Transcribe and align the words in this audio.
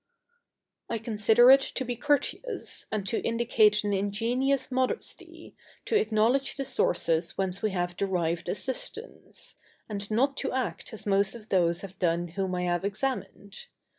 I 0.89 0.97
consider 0.97 1.51
it 1.51 1.61
to 1.61 1.85
be 1.85 1.95
courteous 1.95 2.87
and 2.91 3.05
to 3.05 3.21
indicate 3.21 3.83
an 3.83 3.93
ingenuous 3.93 4.71
modesty, 4.71 5.55
to 5.85 5.95
acknowledge 5.95 6.55
the 6.55 6.65
sources 6.65 7.37
whence 7.37 7.61
we 7.61 7.69
have 7.69 7.95
derived 7.97 8.49
assistance, 8.49 9.57
and 9.87 10.09
not 10.09 10.37
to 10.37 10.53
act 10.53 10.91
as 10.91 11.05
most 11.05 11.35
of 11.35 11.49
those 11.49 11.81
have 11.81 11.99
done 11.99 12.29
whom 12.29 12.55
I 12.55 12.63
have 12.63 12.83
examined. 12.83 13.67